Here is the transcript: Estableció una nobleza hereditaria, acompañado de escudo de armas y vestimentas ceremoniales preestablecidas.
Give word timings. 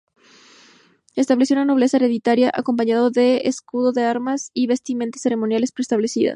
Estableció 1.15 1.55
una 1.55 1.63
nobleza 1.65 1.97
hereditaria, 1.97 2.49
acompañado 2.51 3.11
de 3.11 3.41
escudo 3.45 3.91
de 3.91 4.01
armas 4.03 4.49
y 4.51 4.65
vestimentas 4.65 5.21
ceremoniales 5.21 5.71
preestablecidas. 5.71 6.29